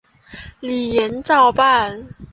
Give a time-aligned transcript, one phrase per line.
[0.61, 2.07] 李俨照办。